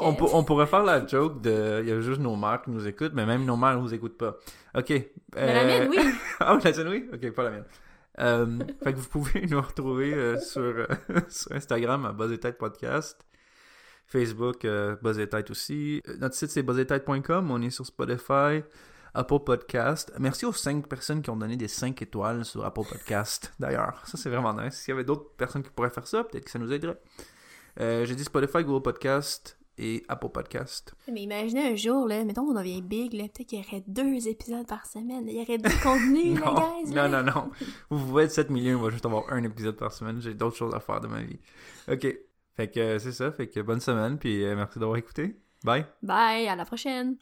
[0.00, 1.80] On, pour- on pourrait faire la joke de.
[1.82, 3.94] Il y a juste nos mères qui nous écoutent, mais même nos mères ne nous
[3.94, 4.36] écoutent pas.
[4.74, 4.90] Ok.
[4.90, 5.98] Mais la euh, mienne, oui!
[6.40, 7.08] ah, la tienne, oui?
[7.12, 7.64] Ok, pas la mienne.
[8.20, 10.86] Euh, fait que vous pouvez nous retrouver euh, sur, euh,
[11.28, 13.18] sur Instagram à Buzz et Tête Podcast.
[14.06, 16.02] Facebook, euh, Buzz et Tête aussi.
[16.08, 17.50] Euh, Notre site, c'est buzzetête.com.
[17.50, 18.62] On est sur Spotify,
[19.14, 20.12] Apple Podcast.
[20.18, 24.02] Merci aux 5 personnes qui ont donné des 5 étoiles sur Apple Podcast, d'ailleurs.
[24.06, 24.74] Ça, c'est vraiment nice.
[24.74, 26.98] S'il y avait d'autres personnes qui pourraient faire ça, peut-être que ça nous aiderait.
[27.80, 30.94] Euh, J'ai dit Spotify, Google Podcast et Apple Podcast.
[31.12, 34.26] Mais imaginez un jour, là, mettons qu'on devient big, là, peut-être qu'il y aurait deux
[34.26, 35.24] épisodes par semaine.
[35.28, 36.92] Il y aurait du contenu, là, Non, guys!
[36.94, 37.50] non, non, non.
[37.90, 40.20] Vous pouvez être 7 millions, on va juste avoir un épisode par semaine.
[40.20, 41.38] J'ai d'autres choses à faire de ma vie.
[41.90, 42.06] Ok.
[42.56, 43.30] Fait que euh, c'est ça.
[43.30, 45.36] Fait que bonne semaine, puis euh, merci d'avoir écouté.
[45.62, 45.86] Bye.
[46.02, 47.16] Bye, à la prochaine!